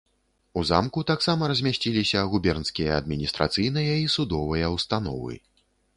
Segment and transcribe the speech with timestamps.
[0.59, 5.33] У замку таксама размясціліся губернскія адміністрацыйныя і судовыя ўстановы.